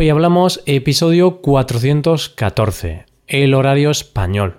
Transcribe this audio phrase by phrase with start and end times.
[0.00, 4.56] Hoy hablamos episodio 414, el horario español.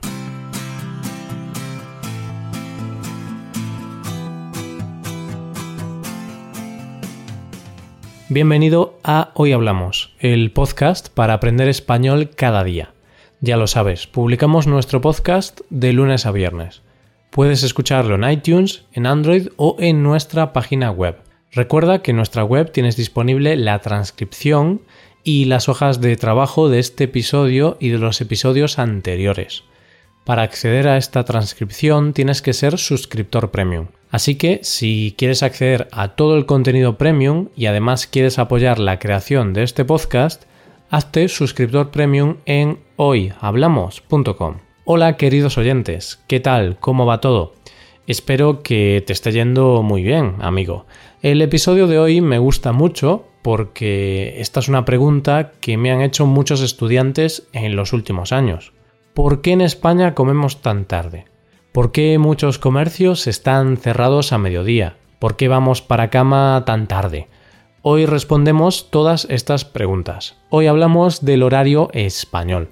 [8.28, 12.92] Bienvenido a Hoy Hablamos, el podcast para aprender español cada día.
[13.40, 16.82] Ya lo sabes, publicamos nuestro podcast de lunes a viernes.
[17.30, 21.16] Puedes escucharlo en iTunes, en Android o en nuestra página web.
[21.52, 24.82] Recuerda que en nuestra web tienes disponible la transcripción
[25.24, 29.64] y las hojas de trabajo de este episodio y de los episodios anteriores.
[30.24, 33.88] Para acceder a esta transcripción tienes que ser suscriptor premium.
[34.12, 39.00] Así que si quieres acceder a todo el contenido premium y además quieres apoyar la
[39.00, 40.44] creación de este podcast,
[40.90, 44.58] hazte suscriptor premium en hoyhablamos.com.
[44.86, 46.78] Hola queridos oyentes, ¿qué tal?
[46.80, 47.54] ¿Cómo va todo?
[48.08, 50.88] Espero que te esté yendo muy bien, amigo.
[51.22, 56.02] El episodio de hoy me gusta mucho porque esta es una pregunta que me han
[56.02, 58.74] hecho muchos estudiantes en los últimos años.
[59.14, 61.26] ¿Por qué en España comemos tan tarde?
[61.72, 64.98] ¿Por qué muchos comercios están cerrados a mediodía?
[65.20, 67.28] ¿Por qué vamos para cama tan tarde?
[67.82, 70.38] Hoy respondemos todas estas preguntas.
[70.50, 72.70] Hoy hablamos del horario español.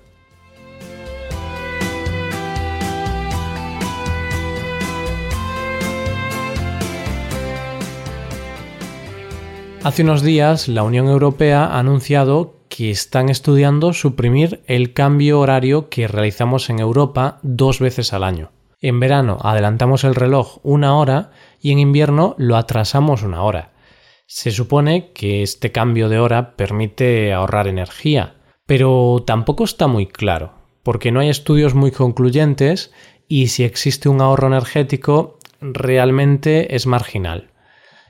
[9.87, 15.87] Hace unos días la Unión Europea ha anunciado que están estudiando suprimir el cambio horario
[15.87, 18.51] que realizamos en Europa dos veces al año.
[18.81, 23.71] En verano adelantamos el reloj una hora y en invierno lo atrasamos una hora.
[24.25, 30.51] Se supone que este cambio de hora permite ahorrar energía, pero tampoco está muy claro,
[30.83, 32.91] porque no hay estudios muy concluyentes
[33.29, 37.51] y si existe un ahorro energético realmente es marginal.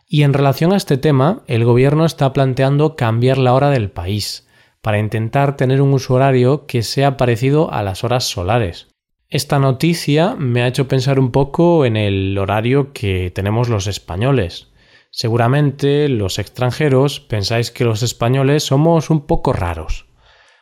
[0.09, 4.47] Y en relación a este tema, el gobierno está planteando cambiar la hora del país,
[4.81, 8.87] para intentar tener un uso horario que sea parecido a las horas solares.
[9.27, 14.69] Esta noticia me ha hecho pensar un poco en el horario que tenemos los españoles.
[15.11, 20.05] Seguramente los extranjeros pensáis que los españoles somos un poco raros,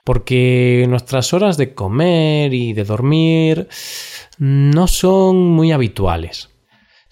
[0.04, 3.68] porque nuestras horas de comer y de dormir
[4.40, 6.55] no son muy habituales.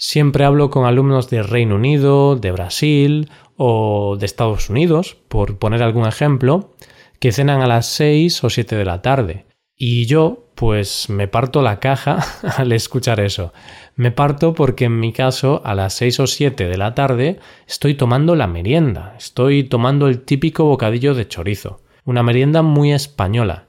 [0.05, 5.81] Siempre hablo con alumnos de Reino Unido, de Brasil o de Estados Unidos, por poner
[5.81, 6.73] algún ejemplo,
[7.21, 9.45] que cenan a las 6 o 7 de la tarde.
[9.77, 12.19] Y yo, pues me parto la caja
[12.57, 13.53] al escuchar eso.
[13.95, 17.95] Me parto porque en mi caso a las 6 o 7 de la tarde estoy
[17.95, 23.67] tomando la merienda, estoy tomando el típico bocadillo de chorizo, una merienda muy española,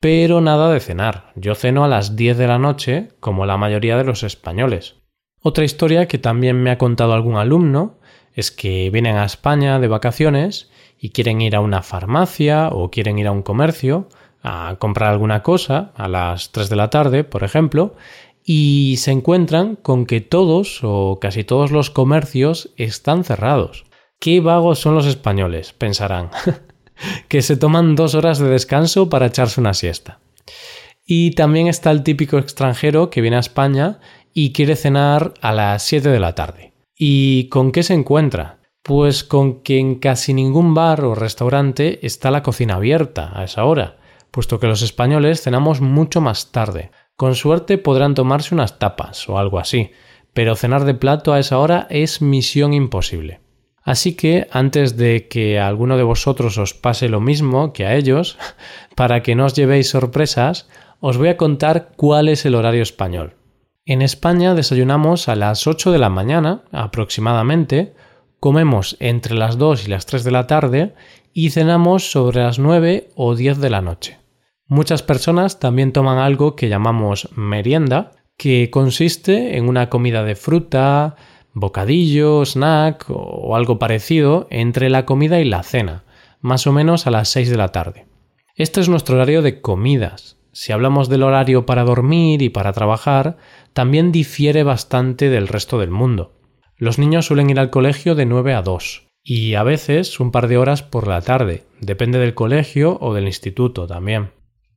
[0.00, 1.32] pero nada de cenar.
[1.36, 5.03] Yo ceno a las 10 de la noche, como la mayoría de los españoles.
[5.46, 7.98] Otra historia que también me ha contado algún alumno
[8.32, 13.18] es que vienen a España de vacaciones y quieren ir a una farmacia o quieren
[13.18, 14.08] ir a un comercio
[14.42, 17.94] a comprar alguna cosa a las 3 de la tarde, por ejemplo,
[18.42, 23.84] y se encuentran con que todos o casi todos los comercios están cerrados.
[24.18, 26.30] Qué vagos son los españoles, pensarán,
[27.28, 30.20] que se toman dos horas de descanso para echarse una siesta.
[31.04, 34.00] Y también está el típico extranjero que viene a España
[34.34, 36.74] y quiere cenar a las 7 de la tarde.
[36.96, 38.58] ¿Y con qué se encuentra?
[38.82, 43.64] Pues con que en casi ningún bar o restaurante está la cocina abierta a esa
[43.64, 43.96] hora
[44.34, 46.90] puesto que los españoles cenamos mucho más tarde.
[47.14, 49.92] Con suerte podrán tomarse unas tapas o algo así,
[50.32, 53.40] pero cenar de plato a esa hora es misión imposible.
[53.84, 58.36] Así que, antes de que alguno de vosotros os pase lo mismo que a ellos,
[58.96, 60.68] para que no os llevéis sorpresas,
[60.98, 63.36] os voy a contar cuál es el horario español.
[63.86, 67.92] En España desayunamos a las 8 de la mañana, aproximadamente,
[68.40, 70.94] comemos entre las 2 y las 3 de la tarde
[71.34, 74.18] y cenamos sobre las 9 o 10 de la noche.
[74.66, 81.16] Muchas personas también toman algo que llamamos merienda, que consiste en una comida de fruta,
[81.52, 86.04] bocadillo, snack o algo parecido entre la comida y la cena,
[86.40, 88.06] más o menos a las 6 de la tarde.
[88.56, 90.38] Este es nuestro horario de comidas.
[90.54, 93.36] Si hablamos del horario para dormir y para trabajar,
[93.72, 96.32] también difiere bastante del resto del mundo.
[96.76, 100.46] Los niños suelen ir al colegio de 9 a 2 y a veces un par
[100.46, 104.30] de horas por la tarde, depende del colegio o del instituto también.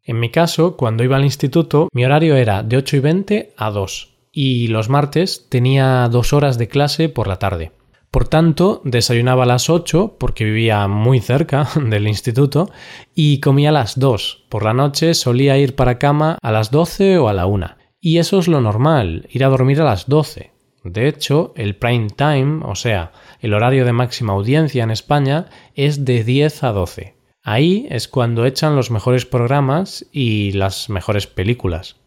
[0.04, 3.70] En mi caso, cuando iba al instituto, mi horario era de 8 y 20 a
[3.70, 7.72] 2 y los martes tenía dos horas de clase por la tarde.
[8.12, 12.70] Por tanto, desayunaba a las 8 porque vivía muy cerca del instituto
[13.14, 14.46] y comía a las 2.
[14.50, 17.76] Por la noche solía ir para cama a las 12 o a la 1.
[18.00, 20.52] Y eso es lo normal, ir a dormir a las 12.
[20.84, 23.12] De hecho, el prime time, o sea,
[23.42, 27.18] el horario de máxima audiencia en España, es de 10 a 12.
[27.44, 31.98] Ahí es cuando echan los mejores programas y las mejores películas.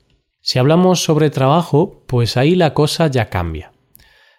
[0.41, 3.73] Si hablamos sobre trabajo, pues ahí la cosa ya cambia.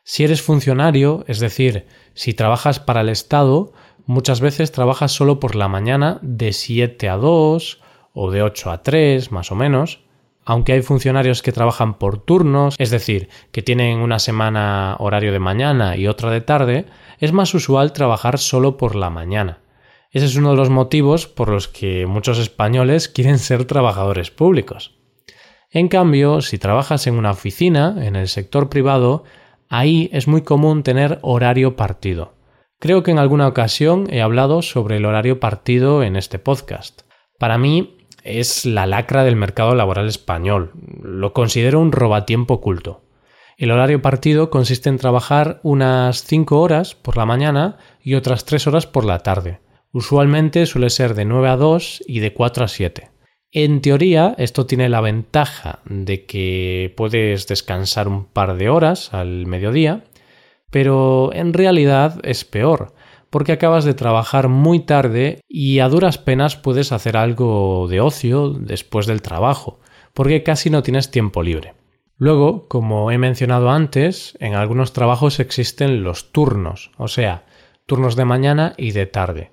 [0.04, 3.74] Si eres funcionario, es decir, si trabajas para el Estado,
[4.06, 7.82] muchas veces trabajas solo por la mañana de 7 a 2
[8.14, 10.02] o de 8 a 3, más o menos,
[10.44, 15.40] aunque hay funcionarios que trabajan por turnos, es decir, que tienen una semana horario de
[15.40, 16.86] mañana y otra de tarde,
[17.20, 19.60] es más usual trabajar solo por la mañana.
[20.10, 24.98] Ese es uno de los motivos por los que muchos españoles quieren ser trabajadores públicos.
[25.70, 29.24] En cambio, si trabajas en una oficina, en el sector privado,
[29.72, 32.34] ahí es muy común tener horario partido.
[32.78, 37.04] Creo que en alguna ocasión he hablado sobre el horario partido en este podcast.
[37.40, 40.74] Para mí es la lacra del mercado laboral español.
[41.02, 43.06] Lo considero un robatiempo oculto.
[43.58, 48.68] El horario partido consiste en trabajar unas 5 horas por la mañana y otras 3
[48.68, 49.62] horas por la tarde.
[49.94, 53.11] Usualmente suele ser de 9 a 2 y de 4 a 7.
[53.54, 59.46] En teoría, esto tiene la ventaja de que puedes descansar un par de horas al
[59.46, 60.06] mediodía,
[60.70, 62.94] pero en realidad es peor,
[63.30, 68.52] porque acabas de trabajar muy tarde y a duras penas puedes hacer algo de ocio
[68.52, 69.82] después del trabajo,
[70.14, 71.74] porque casi no tienes tiempo libre.
[72.16, 77.44] Luego, como he mencionado antes, en algunos trabajos existen los turnos, o sea,
[77.86, 79.52] turnos de mañana y de tarde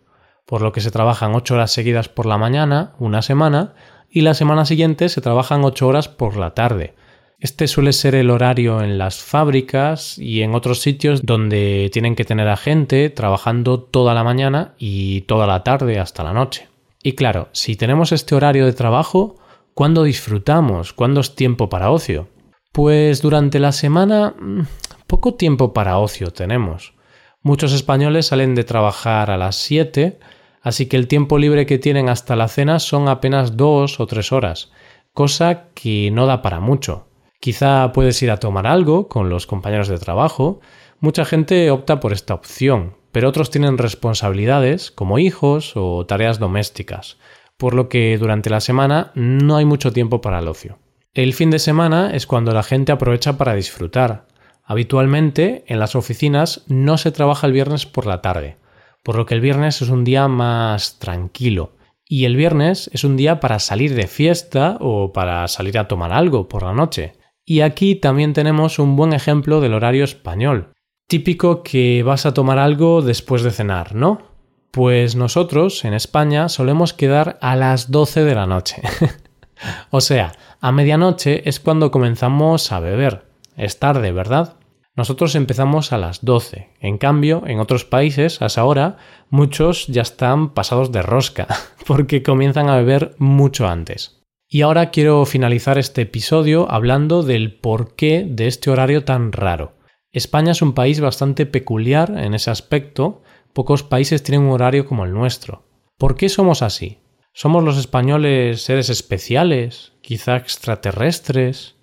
[0.48, 3.74] por lo que se trabajan 8 horas seguidas por la mañana, una semana,
[4.08, 6.94] y la semana siguiente se trabajan 8 horas por la tarde.
[7.38, 12.24] Este suele ser el horario en las fábricas y en otros sitios donde tienen que
[12.24, 16.68] tener a gente trabajando toda la mañana y toda la tarde hasta la noche.
[17.02, 19.36] Y claro, si tenemos este horario de trabajo,
[19.74, 20.94] ¿cuándo disfrutamos?
[20.94, 22.26] ¿Cuándo es tiempo para ocio?
[22.72, 24.62] Pues durante la semana mm,
[25.06, 26.94] poco tiempo para ocio tenemos.
[27.42, 30.18] Muchos españoles salen de trabajar a las 7
[30.62, 34.32] así que el tiempo libre que tienen hasta la cena son apenas dos o tres
[34.32, 34.70] horas,
[35.12, 37.08] cosa que no da para mucho.
[37.40, 40.60] Quizá puedes ir a tomar algo con los compañeros de trabajo,
[41.00, 47.18] mucha gente opta por esta opción, pero otros tienen responsabilidades como hijos o tareas domésticas,
[47.56, 50.78] por lo que durante la semana no hay mucho tiempo para el ocio.
[51.14, 54.26] El fin de semana es cuando la gente aprovecha para disfrutar.
[54.62, 58.56] Habitualmente en las oficinas no se trabaja el viernes por la tarde,
[59.08, 61.72] por lo que el viernes es un día más tranquilo.
[62.04, 66.12] Y el viernes es un día para salir de fiesta o para salir a tomar
[66.12, 67.14] algo por la noche.
[67.42, 70.74] Y aquí también tenemos un buen ejemplo del horario español.
[71.06, 74.20] Típico que vas a tomar algo después de cenar, ¿no?
[74.72, 78.82] Pues nosotros, en España, solemos quedar a las 12 de la noche.
[79.90, 83.24] o sea, a medianoche es cuando comenzamos a beber.
[83.56, 84.58] Es tarde, ¿verdad?
[84.98, 86.70] Nosotros empezamos a las 12.
[86.80, 88.96] En cambio, en otros países, a esa hora,
[89.30, 91.46] muchos ya están pasados de rosca,
[91.86, 94.24] porque comienzan a beber mucho antes.
[94.48, 99.74] Y ahora quiero finalizar este episodio hablando del porqué de este horario tan raro.
[100.10, 103.22] España es un país bastante peculiar en ese aspecto,
[103.52, 105.62] pocos países tienen un horario como el nuestro.
[105.96, 106.98] ¿Por qué somos así?
[107.32, 109.92] ¿Somos los españoles seres especiales?
[110.02, 111.76] ¿Quizá extraterrestres?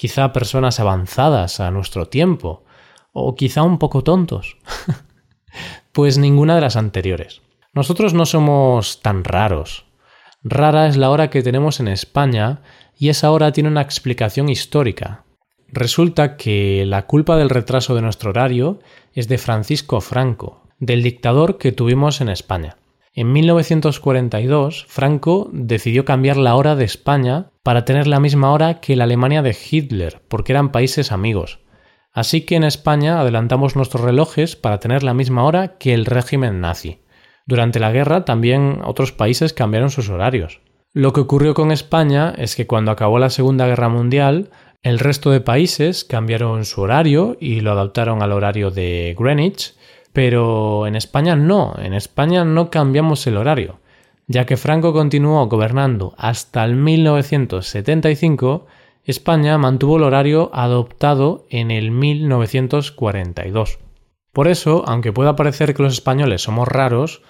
[0.00, 2.64] Quizá personas avanzadas a nuestro tiempo,
[3.12, 4.56] o quizá un poco tontos.
[5.92, 7.42] pues ninguna de las anteriores.
[7.74, 9.84] Nosotros no somos tan raros.
[10.42, 12.62] Rara es la hora que tenemos en España
[12.96, 15.24] y esa hora tiene una explicación histórica.
[15.68, 18.78] Resulta que la culpa del retraso de nuestro horario
[19.12, 22.78] es de Francisco Franco, del dictador que tuvimos en España.
[23.12, 28.94] En 1942, Franco decidió cambiar la hora de España para tener la misma hora que
[28.94, 31.58] la Alemania de Hitler, porque eran países amigos.
[32.12, 36.60] Así que en España adelantamos nuestros relojes para tener la misma hora que el régimen
[36.60, 37.02] nazi.
[37.46, 40.60] Durante la guerra también otros países cambiaron sus horarios.
[40.92, 44.50] Lo que ocurrió con España es que cuando acabó la Segunda Guerra Mundial,
[44.82, 49.74] el resto de países cambiaron su horario y lo adaptaron al horario de Greenwich,
[50.12, 53.80] pero en España no, en España no cambiamos el horario,
[54.26, 58.66] ya que Franco continuó gobernando hasta el 1975,
[59.04, 63.78] España mantuvo el horario adoptado en el 1942.
[64.32, 67.22] Por eso, aunque pueda parecer que los españoles somos raros,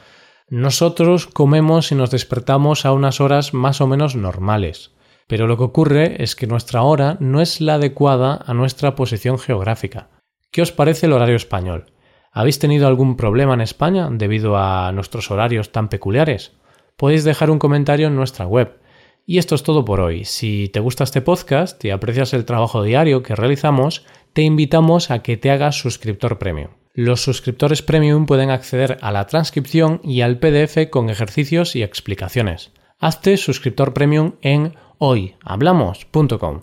[0.49, 4.93] nosotros comemos y nos despertamos a unas horas más o menos normales.
[5.27, 9.39] Pero lo que ocurre es que nuestra hora no es la adecuada a nuestra posición
[9.39, 10.11] geográfica.
[10.51, 11.87] ¿Qué os parece el horario español?
[12.33, 16.53] ¿Habéis tenido algún problema en España debido a nuestros horarios tan peculiares?
[16.97, 18.79] Podéis dejar un comentario en nuestra web.
[19.27, 20.25] Y esto es todo por hoy.
[20.25, 25.23] Si te gusta este podcast y aprecias el trabajo diario que realizamos, te invitamos a
[25.23, 26.71] que te hagas suscriptor premium.
[26.95, 32.73] Los suscriptores premium pueden acceder a la transcripción y al PDF con ejercicios y explicaciones.
[32.99, 36.63] Hazte suscriptor premium en hoyhablamos.com.